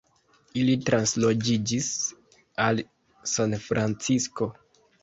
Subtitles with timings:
[0.61, 1.91] Ili transloĝiĝis
[2.67, 2.85] al
[3.37, 4.55] Sanfrancisko.